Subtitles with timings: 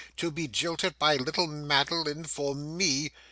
[0.17, 3.11] To be jilted by little Madeline for me!